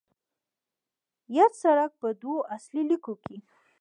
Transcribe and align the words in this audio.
یاد 1.37 1.53
سړک 1.61 1.91
په 2.01 2.07
دوو 2.21 2.35
اصلي 2.55 2.83
لیکو 2.89 3.13
کې 3.23 3.37